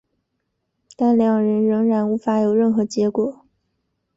[0.97, 3.45] 但两人仍然无法有任何结果。